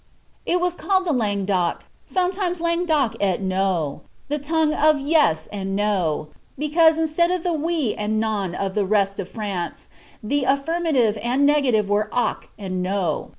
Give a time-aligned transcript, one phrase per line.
[0.47, 5.47] It was called the langue cToCy sometimes langue d^oc et noj the tongue of ^^yes"
[5.51, 9.89] and ^00,^ because, instead of the ^^oiii" and ^^non'' of the rest of France,
[10.23, 13.29] the affirmative and negative were ^^oc" and '^ no."